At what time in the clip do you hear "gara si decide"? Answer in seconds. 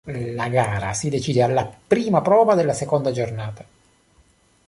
0.49-1.43